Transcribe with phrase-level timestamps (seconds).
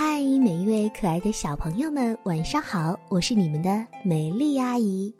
[0.00, 2.96] 嗨，每一位可爱的小朋友们，晚上好！
[3.08, 5.12] 我是你们的美丽阿姨，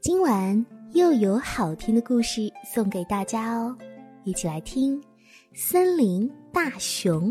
[0.00, 3.76] 今晚又有好听的故事送给大家哦，
[4.24, 4.98] 一起来听
[5.52, 7.30] 《森林大熊》。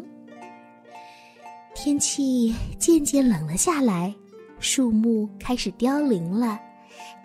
[1.74, 4.14] 天气渐渐冷了下来，
[4.60, 6.60] 树木开始凋零了，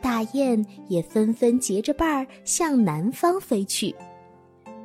[0.00, 3.94] 大雁也纷纷结着伴儿向南方飞去。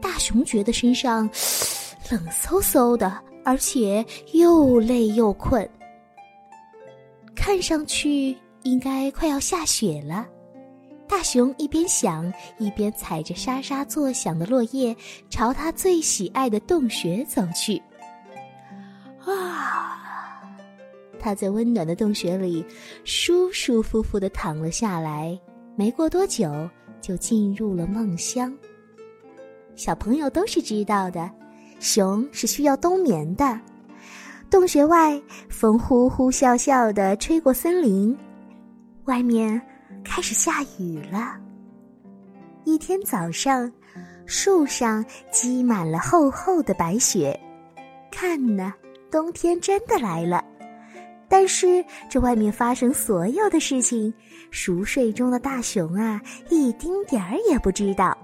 [0.02, 1.22] 大熊觉得身上
[2.12, 3.18] 冷飕飕的。
[3.44, 5.70] 而且又累又困，
[7.36, 10.28] 看上去应该快要下雪了。
[11.08, 14.96] 大熊一边想，一边踩着沙沙作响的落叶，
[15.30, 17.82] 朝他最喜爱的洞穴走去。
[19.26, 20.50] 啊！
[21.20, 22.66] 他在温暖的洞穴里
[23.04, 25.40] 舒舒服服的躺了下来，
[25.76, 26.70] 没过多久
[27.00, 28.58] 就进入了梦乡。
[29.76, 31.30] 小朋友都是知道的。
[31.84, 33.60] 熊是需要冬眠的。
[34.50, 38.18] 洞穴外，风呼呼啸啸的吹过森林，
[39.04, 39.62] 外面
[40.02, 41.36] 开始下雨了。
[42.64, 43.70] 一天早上，
[44.26, 47.38] 树上积满了厚厚的白雪，
[48.10, 48.74] 看呐，
[49.12, 50.42] 冬天真的来了。
[51.28, 54.14] 但是这外面发生所有的事情，
[54.52, 58.18] 熟睡中的大熊啊，一丁点儿也不知道。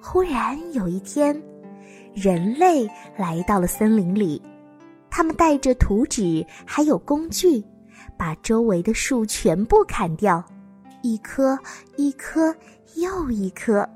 [0.00, 1.36] 忽然有一天。
[2.14, 4.40] 人类来到了森林里，
[5.10, 7.62] 他们带着图纸还有工具，
[8.16, 10.42] 把周围的树全部砍掉，
[11.02, 11.58] 一棵
[11.96, 12.54] 一棵
[12.94, 13.88] 又一棵。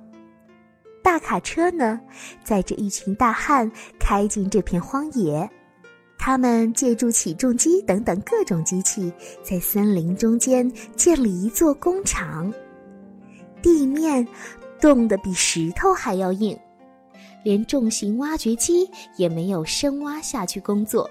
[1.02, 1.98] 大卡车呢，
[2.42, 5.48] 载着一群大汉开进这片荒野，
[6.18, 12.52] 他们借助起重机等等各种机器，在森林中间建立一座工厂，
[13.62, 14.26] 地面
[14.80, 16.58] 冻得比石头还要硬。
[17.42, 21.08] 连重型挖掘机也没有深挖下去工作。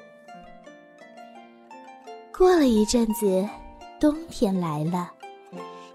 [2.36, 3.47] 过了一阵子，
[4.00, 5.11] 冬天来了，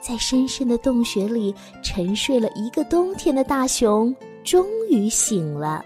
[0.01, 5.85] 在深深的洞穴里沉睡了一个冬天的大熊终于醒了。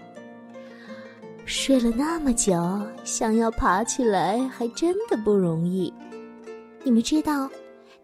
[1.45, 5.93] 睡了那么久，想要爬起来还真的不容易。
[6.83, 7.49] 你们知道，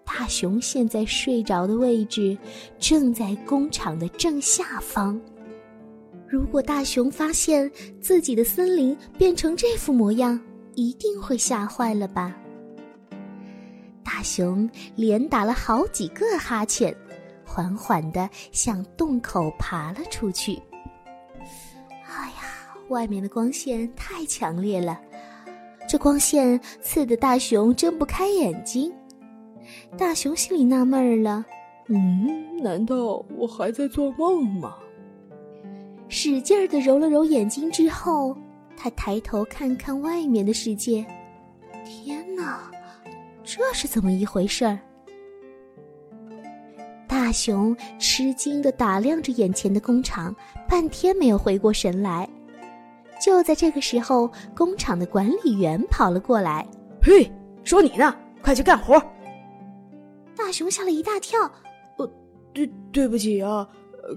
[0.06, 2.38] 大熊现在睡着的位置
[2.78, 5.20] 正在工厂的正下方。
[6.34, 7.72] 如果大熊发现
[8.02, 10.42] 自己的森林变成这副模样，
[10.74, 12.36] 一定会吓坏了吧？
[14.04, 16.92] 大熊连打了好几个哈欠，
[17.46, 20.60] 缓缓地向洞口爬了出去。
[22.08, 25.00] 哎呀，外面的光线太强烈了，
[25.88, 28.92] 这光线刺得大熊睁不开眼睛。
[29.96, 31.46] 大熊心里纳闷了：
[31.90, 34.78] 嗯，难道我还在做梦吗？
[36.16, 38.38] 使劲儿的揉了揉眼睛之后，
[38.78, 41.04] 他抬头看看外面的世界。
[41.84, 42.70] 天哪，
[43.44, 44.78] 这是怎么一回事儿？
[47.08, 50.34] 大熊吃惊的打量着眼前的工厂，
[50.70, 52.30] 半天没有回过神来。
[53.20, 56.64] 就在这个时候，工厂的管理员跑了过来
[57.02, 57.28] ：“嘿，
[57.64, 59.04] 说你呢，快去干活！”
[60.38, 61.40] 大熊吓了一大跳
[61.98, 62.08] ：“呃，
[62.54, 63.68] 对，对不起啊。”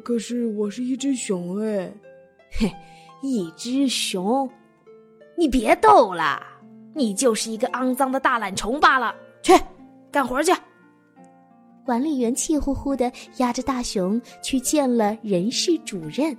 [0.05, 1.93] 可是我是一只熊哎，
[2.51, 2.73] 嘿，
[3.23, 4.51] 一只熊，
[5.37, 6.43] 你别逗了，
[6.93, 9.15] 你就是一个肮脏的大懒虫罢了。
[9.43, 9.53] 去
[10.11, 10.53] 干活去！
[11.85, 16.37] 管理员气呼呼的押着大熊去见了人事主任。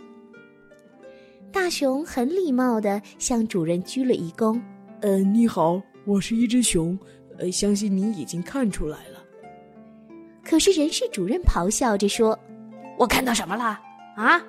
[1.54, 4.60] 大熊很礼貌的向主任鞠了一躬
[5.00, 7.00] ：“呃，你好，我是一只熊，
[7.40, 9.24] 呃，相信你已经看出来了。”
[10.44, 12.38] 可是人事主任咆哮着说。
[12.98, 13.80] 我看到什么了？
[14.16, 14.42] 啊，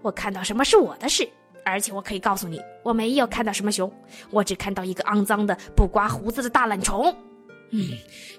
[0.00, 1.28] 我看到什么是我的事，
[1.64, 3.92] 而且我可以告诉你，我没有看到什么熊，
[4.30, 7.14] 我只看到一个肮脏的、不刮胡子的大懒虫。
[7.70, 7.88] 嗯，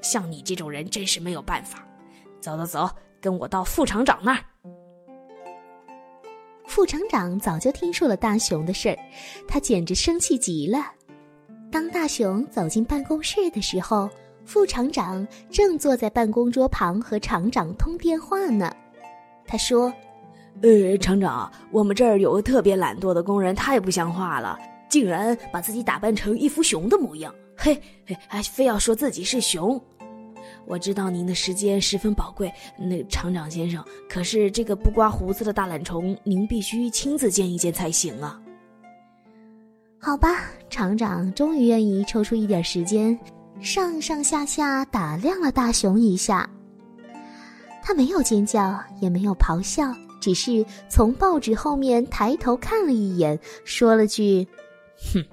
[0.02, 1.86] 像你这种人真是没有办法。
[2.40, 2.90] 走走走，
[3.20, 4.40] 跟我到副厂长那儿。
[6.66, 8.98] 副厂长早就听说了大熊的事儿，
[9.48, 10.80] 他简直生气极了。
[11.70, 14.10] 当大熊走进办公室的时候，
[14.46, 18.74] 副厂长正坐在办公桌旁和厂长通电话呢。
[19.46, 19.94] 他说
[20.62, 24.58] ：“呃，厂长，我们这儿有个特别懒惰的工人，太不像话了，
[24.90, 29.82] 竟然把自己打扮成一副熊的模样，嘿，嘿，还非要说自己是熊。
[30.66, 38.40] 我知道您的时间十分宝贵，那厂长先生，可是这个不刮胡子的大懒虫，您必须亲自见一见才行啊。”
[40.00, 43.18] 好吧，厂长终于愿意抽出一点时间，
[43.60, 46.50] 上上下下打量了大熊一下。
[47.84, 54.48] 他没有尖叫，也没有咆哮，只是从报纸后面抬头看了一眼，说了句
[55.14, 55.26] ：“哼，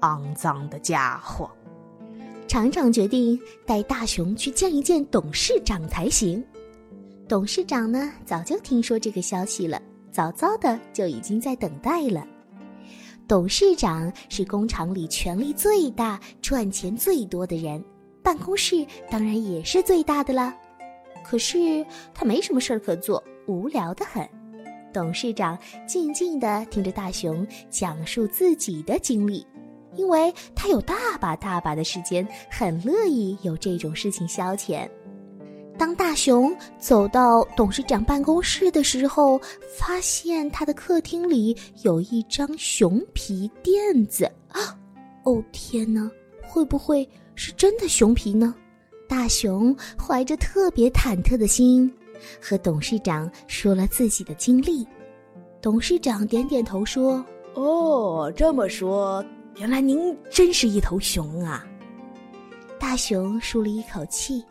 [0.00, 1.50] 肮脏的家伙！
[2.46, 6.44] 厂长决定带大熊去见一见董事长才行。
[7.26, 9.80] 董事长呢，早就听说这个消息了，
[10.12, 12.24] 早早的就已经在等待了。
[13.26, 17.82] 董事长是工厂里权力最大、赚钱最多的人，
[18.22, 20.54] 办公室当然也是最大的啦。
[21.24, 21.84] 可是
[22.14, 24.28] 他没什么事儿可做，无聊的很。
[24.92, 29.44] 董事长静静的听着大熊讲述自己的经历，
[29.96, 34.88] 因为他有大把大把的时间，很乐意有这种事情消遣。
[35.76, 39.40] 当大熊走到董事长办公室的时候，
[39.76, 44.78] 发现他的客厅里有一张熊皮垫子啊！
[45.24, 46.08] 哦天哪，
[46.46, 48.54] 会不会是真的熊皮呢？
[49.14, 51.88] 大熊怀着特别忐忑的心，
[52.42, 54.84] 和董事长说了自己的经历。
[55.62, 57.24] 董事长点点头说
[57.54, 59.24] ：“哦，这么说，
[59.54, 61.64] 原来您真是一头熊啊！”
[62.76, 64.44] 大熊舒了一口气。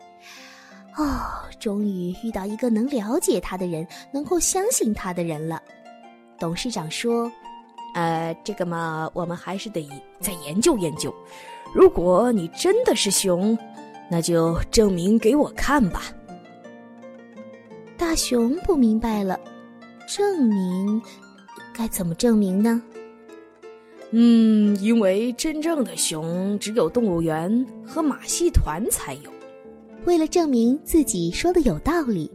[0.96, 1.20] 哦，
[1.60, 5.62] 终于遇到一个能了解他的人，能够相信他的人了。
[6.38, 7.30] 董事长说
[7.94, 9.86] ：“呃，这个嘛，我们还是得
[10.20, 11.14] 再研究研究。
[11.74, 13.58] 如果你真的是熊，
[14.10, 16.02] 那就证明给我看吧。”
[17.96, 19.38] 大熊不明白了，
[20.06, 21.00] 证明
[21.72, 22.82] 该怎么证明呢？
[24.10, 29.32] 嗯，因为真正的熊只有动物园和马戏团才有。
[30.04, 32.30] 为了证明自己说的有道理，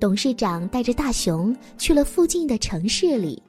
[0.00, 3.42] 董事长带着大熊去了附近的城市里。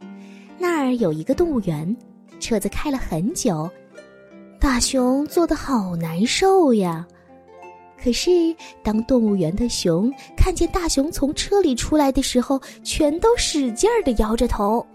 [0.58, 1.94] 那儿有一个动物园，
[2.40, 3.70] 车子开了很久，
[4.60, 7.06] 大熊坐得好难受呀。
[8.04, 8.30] 可是，
[8.84, 14.86] 当动物园的熊看见大熊从车里出来的时候，全都使劲儿的摇着头。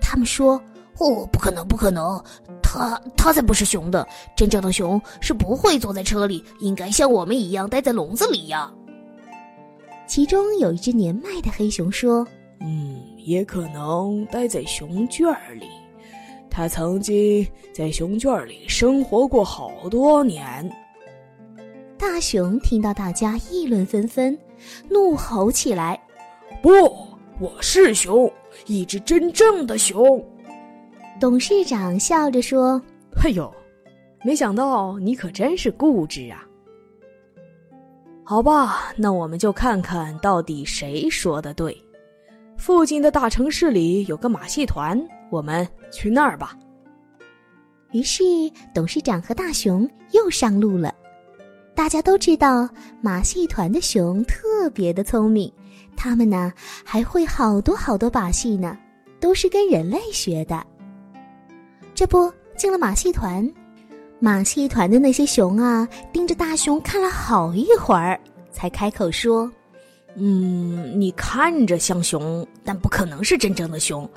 [0.00, 0.60] 他们说。
[1.00, 2.20] 哦，不可能，不可能！
[2.60, 4.04] 他他才不是熊的，
[4.34, 8.68] 真正的熊是不会坐在车里，应该像我们一样待在笼子里呀。
[10.08, 12.26] 其中有一只年迈的黑熊说
[12.60, 15.28] ：“嗯，也可能待在熊圈
[15.60, 15.68] 里。
[16.50, 20.68] 他曾经在熊圈里生活过好多年。”
[21.98, 24.38] 大熊听到大家议论纷纷，
[24.88, 26.00] 怒吼起来
[26.62, 26.70] ：“不，
[27.40, 28.32] 我是熊，
[28.66, 30.24] 一只真正的熊！”
[31.20, 32.80] 董事长笑着说
[33.20, 33.52] ：“哎呦，
[34.24, 36.46] 没想到你可真是固执啊！
[38.22, 41.76] 好吧，那我们就看看到底谁说的对。
[42.56, 45.00] 附近的大城市里有个马戏团，
[45.30, 46.56] 我们去那儿吧。”
[47.90, 48.22] 于是，
[48.72, 50.94] 董事长和大熊又上路了。
[51.78, 52.68] 大家都知道，
[53.00, 55.50] 马戏团的熊特别的聪明，
[55.96, 56.52] 他们呢
[56.84, 58.76] 还会好多好多把戏呢，
[59.20, 60.60] 都是跟人类学的。
[61.94, 63.48] 这不进了马戏团，
[64.18, 68.18] 马戏团的那些熊啊，盯着大熊看了好一会儿，
[68.50, 69.48] 才开口说
[70.18, 74.10] ：“嗯，你看着像熊，但不可能是真正的熊。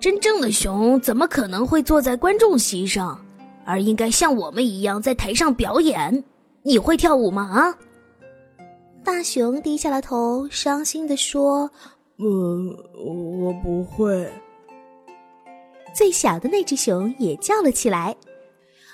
[0.00, 3.16] 真正的熊怎么可能会坐在观众席上，
[3.64, 6.24] 而应该像我们一样在台上表演？
[6.66, 7.78] 你会跳舞吗？”啊！
[9.04, 11.70] 大熊低下了头，伤心的说
[12.18, 14.28] ：“嗯，我不会。”
[15.94, 18.14] 最小的那只熊也叫了起来：“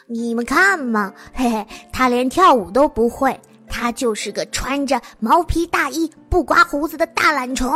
[0.06, 7.72] 你们看嘛，嘿嘿，它连跳舞都不会，它就是个穿着毛皮大衣、不刮胡子的大懒虫。”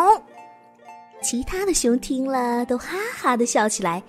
[1.22, 4.02] 其他的熊听了都哈哈的笑起来，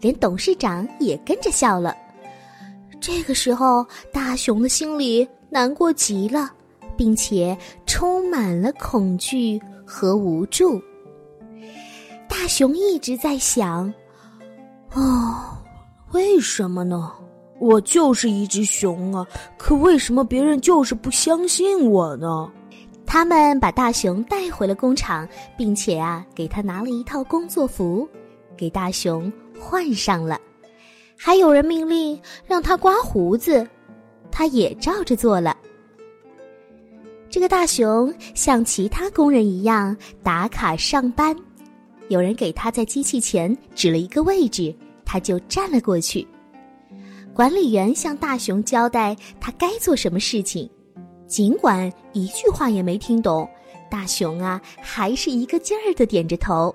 [0.00, 1.94] 连董事长也跟着笑了。
[3.00, 6.50] 这个时候，大熊的心里难过极了，
[6.96, 7.56] 并且
[7.86, 10.82] 充满了恐惧和无助。
[12.28, 13.94] 大熊一直在想。
[14.94, 15.56] 哦，
[16.10, 17.12] 为什么呢？
[17.60, 19.24] 我就是一只熊啊，
[19.56, 22.50] 可为什么别人就是不相信我呢？
[23.06, 28.08] 他们把大熊带回了工厂，并且啊，给他拿了一套工作服，
[28.56, 30.36] 给大熊换上了。
[31.16, 33.64] 还有人命令让他刮胡子，
[34.36, 35.56] 他也照着做了。
[37.30, 41.36] 这个大熊像其他工人一样打卡上班，
[42.08, 44.74] 有人给他在机器前指了一个位置。
[45.04, 46.26] 他就站了过去。
[47.32, 50.68] 管理员向大熊交代他该做什么事情，
[51.28, 53.48] 尽管一句话也没听懂，
[53.88, 56.74] 大熊啊还是一个劲儿的点着头。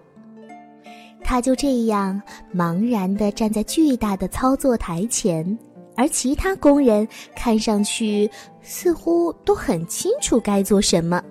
[1.22, 2.22] 他就这样
[2.56, 5.58] 茫然的站在巨大的操作台前，
[6.00, 11.22] 而其他工人看上去似乎都很清楚该做什么。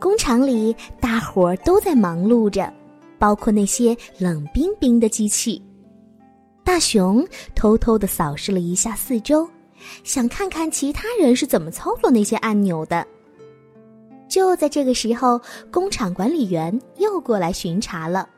[0.00, 2.72] 工厂里大伙儿都在忙碌着，
[3.20, 5.62] 包括那些冷冰冰的机器。
[6.64, 9.48] 大熊偷偷的扫视了一下四周，
[10.02, 13.06] 想看看其他人是怎么操作那些按钮的。
[14.28, 15.40] 就在这个时候，
[15.70, 18.28] 工厂管理员又过来巡查了。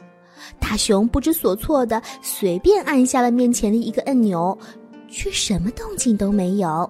[0.61, 4.57] 大熊不知所措的随便按下了面前的一个按钮，
[5.09, 6.89] 却什么动静都没有。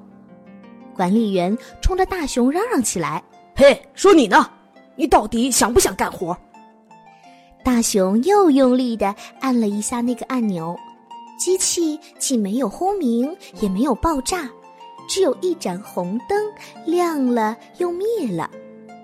[0.94, 3.22] 管理员冲着大熊嚷嚷起来
[3.54, 4.50] ：“嘿，说你呢？
[4.96, 6.36] 你到底想不想干活？”
[7.64, 10.76] 大熊又用力的按了一下那个按钮，
[11.38, 14.48] 机器既没有轰鸣，也没有爆炸，
[15.08, 16.36] 只有一盏红灯
[16.84, 18.50] 亮了又灭了，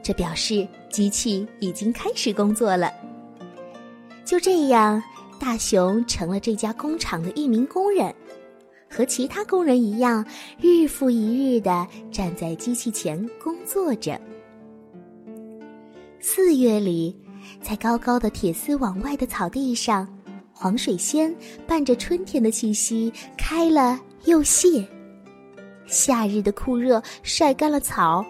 [0.02, 2.92] 这表示机器已经开始工作了。
[4.24, 5.02] 就这样，
[5.38, 8.14] 大熊成了这家工厂的一名工人，
[8.94, 10.24] 和其他工人一样，
[10.60, 14.20] 日复一日的站在机器前工作着。
[16.20, 17.16] 四月里，
[17.60, 20.08] 在高高的铁丝网外的草地上，
[20.52, 21.34] 黄水仙
[21.66, 24.86] 伴着春天的气息开了又谢。
[25.86, 28.24] 夏日的酷热晒干了草，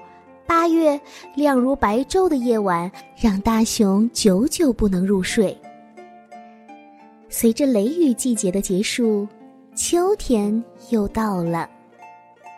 [0.46, 0.98] 八月
[1.36, 2.90] 亮如白昼的夜晚
[3.20, 5.54] 让大熊久久不能入睡。
[7.28, 9.28] 随着雷雨季节的结束，
[9.74, 11.68] 秋天又到了。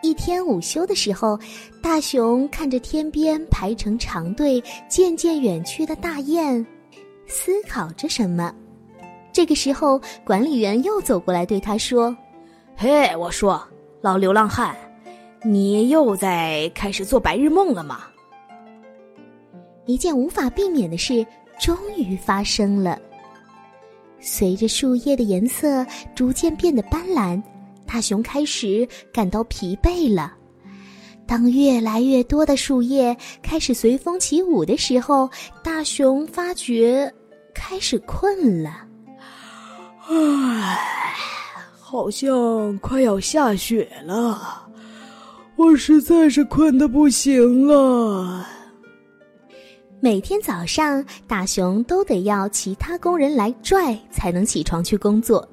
[0.03, 1.37] 一天午休的时候，
[1.81, 6.65] 大熊看着天边排成长队、渐渐远去的大雁，
[7.25, 8.53] 思考着什么。
[9.33, 12.15] 这个时候，管理员又走过来对他说
[12.77, 13.61] ：“嘿，我说，
[14.01, 14.75] 老流浪汉，
[15.43, 18.01] 你又在开始做白日梦了吗？”
[19.87, 21.25] 一件无法避免的事
[21.59, 22.99] 终于发生了。
[24.19, 27.41] 随着树叶的颜色逐渐变得斑斓，
[27.85, 30.33] 大熊开始感到疲惫了。
[31.25, 35.29] 当越来越多的树叶开始随风起舞的时候，
[35.63, 37.13] 大熊发觉
[37.53, 38.85] 开始困了。
[40.09, 40.79] 唉，
[41.79, 44.67] 好像快要下雪了，
[45.57, 48.45] 我实在是困得不行了。
[49.99, 55.47] 每天早上，大熊都得要其他工人来拽才能起床去工作。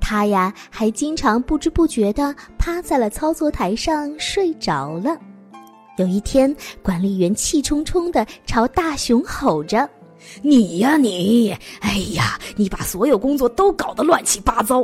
[0.00, 5.18] 他呀，还经常不知不觉的趴在了操作台上睡着了。
[5.98, 9.88] 有一天，管理员气冲冲的朝大熊吼着
[10.40, 11.54] ：“你呀，你！
[11.80, 14.80] 哎呀，你把所有工作都搞得乱七八糟！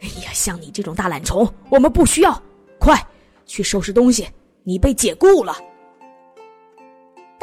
[0.00, 2.40] 哎呀，像你这种大懒虫，我们不需要！
[2.78, 2.96] 快
[3.44, 4.28] 去收拾东西，
[4.62, 5.56] 你被解雇了。”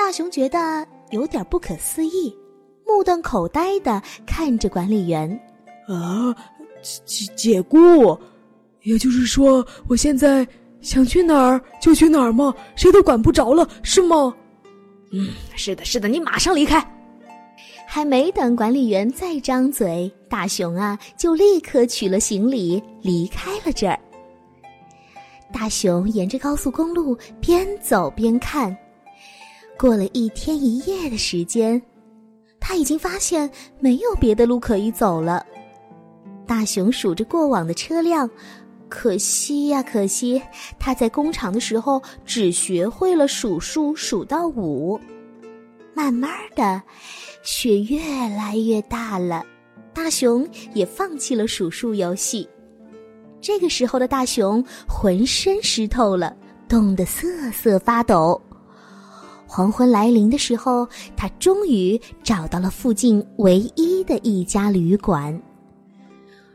[0.03, 2.35] 大熊觉得有点不可思议，
[2.87, 5.29] 目瞪口呆的看着管理员。
[5.87, 6.35] 啊，
[7.05, 8.19] 解解雇？
[8.81, 10.45] 也就是说，我现在
[10.81, 12.51] 想去哪儿就去哪儿吗？
[12.75, 14.35] 谁都管不着了，是吗？
[15.11, 16.83] 嗯，是的，是的，你马上离开。
[17.87, 23.99] 还没等管理员再张嘴，大熊啊就立刻取了行李离开了这儿。
[25.53, 28.75] 大熊沿着高速公路边走边看。
[29.81, 31.81] 过了一天一夜的时间，
[32.59, 35.43] 他已经发现没有别的路可以走了。
[36.45, 38.29] 大熊数着过往的车辆，
[38.87, 40.39] 可惜呀，可惜
[40.77, 45.01] 他在工厂的时候只学会了数数数到五。
[45.95, 46.79] 慢慢的，
[47.41, 49.43] 雪越来越大了，
[49.95, 52.47] 大熊也放弃了数数游戏。
[53.41, 56.37] 这个时候的大熊浑身湿透了，
[56.69, 58.39] 冻得瑟瑟发抖。
[59.53, 65.37] 黄昏来临的时候，他终于找到了附近唯一的一家旅馆。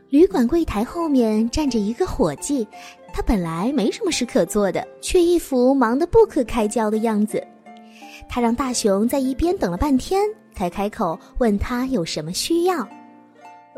[0.09, 2.67] 旅馆柜台后面站着一个伙计，
[3.13, 7.39] 他本来没什么事可做的，却一副忙得不可开交的样子。
[8.27, 10.23] 他让大熊在一边等了半天，
[10.55, 12.79] 才开口问他有什么需要。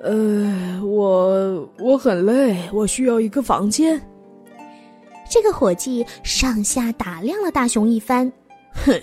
[0.01, 4.01] 呃，我我很累，我需要一个房间。
[5.29, 8.31] 这个伙计上下打量了大熊一番。
[8.85, 9.01] 哼，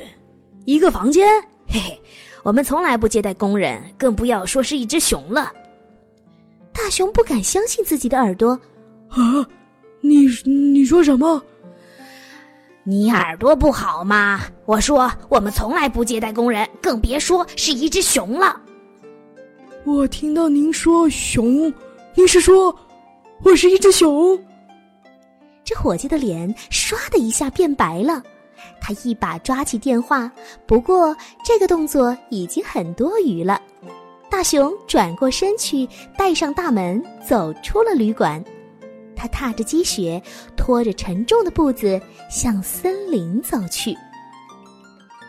[0.65, 1.29] 一个房间，
[1.67, 2.01] 嘿嘿，
[2.43, 5.53] 我们从来不接待工人，更不要说是一只熊了。
[6.73, 8.51] 大熊不敢相信自己的耳朵，
[9.09, 9.47] 啊，
[10.01, 11.43] 你你说什么？
[12.85, 14.43] 你耳朵不好吗？
[14.65, 18.61] 我说我们从来不接待工人，更别说是一只熊了。
[19.85, 21.73] 我听到您说熊，
[22.15, 22.77] 您是说
[23.43, 24.39] 我是一只熊？
[25.65, 28.23] 这伙计的脸唰的一下变白了。
[28.81, 30.31] 他一把抓起电话，
[30.67, 33.61] 不过这个动作已经很多余了。
[34.31, 38.45] 大熊转过身去，带上大门，走出了旅馆。
[39.15, 40.23] 他踏着积雪，
[40.57, 43.97] 拖着沉重的步子向森林走去。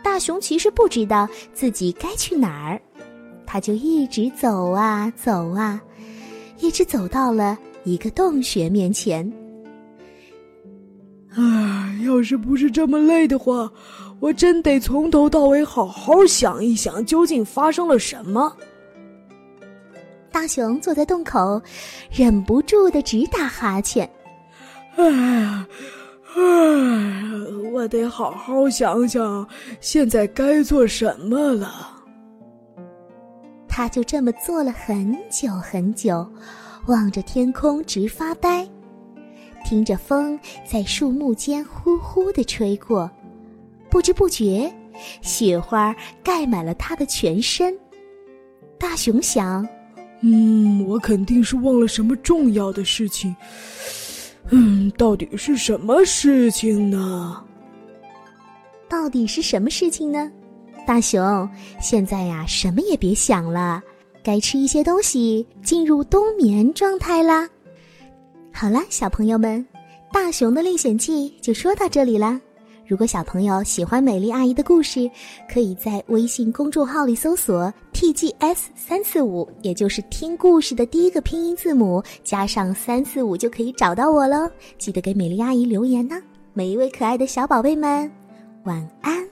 [0.03, 2.81] 大熊其实不知道自己该去哪儿，
[3.45, 5.81] 他就一直走啊走啊，
[6.59, 9.31] 一直走到了一个洞穴面前。
[11.33, 13.69] 啊，要是不是这么累的话，
[14.19, 18.51] 我真得从头到尾好好想一想，究竟发生了什么。
[20.31, 21.61] 大熊坐在洞口，
[22.11, 24.09] 忍不住的直打哈欠。
[24.95, 25.65] 唉，
[26.35, 26.41] 唉，
[27.71, 29.47] 我得好好想想，
[29.79, 31.93] 现在该做什么了。
[33.67, 36.27] 他就这么坐了很久很久，
[36.87, 38.67] 望着天空直发呆，
[39.67, 43.11] 听着风在树木间呼呼的吹过，
[43.89, 44.73] 不知不觉，
[45.21, 45.93] 雪花
[46.23, 47.77] 盖满了他的全身。
[48.77, 49.67] 大熊想
[50.23, 53.35] ：“嗯，我肯定是忘了什么重要的事情。
[54.51, 57.43] 嗯，到底是什么事情呢？
[58.87, 60.31] 到底是什么事情呢？”
[60.87, 61.49] 大熊，
[61.81, 63.83] 现在呀，什么也别想了，
[64.23, 67.49] 该吃一些东西，进入冬眠状态啦。
[68.59, 69.63] 好啦，小朋友们，
[70.11, 72.41] 《大熊的历险记》就说到这里啦。
[72.87, 75.07] 如果小朋友喜欢美丽阿姨的故事，
[75.47, 84.49] 可以在微信公众号里搜索 “tgs 三四五”，也就是听故事的第一个拼音字母加上三四五，就可以找到我喽。
[84.79, 86.19] 记得给美丽阿姨留言呢。
[86.53, 88.11] 每一位可爱的小宝贝们，
[88.63, 89.26] 晚安。